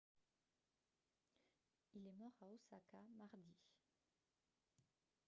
il 1.93 2.07
est 2.07 2.11
mort 2.13 2.33
à 2.41 2.47
osaka 2.47 3.03
mardi 3.15 3.53